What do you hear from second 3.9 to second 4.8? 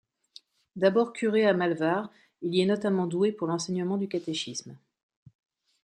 du catéchisme.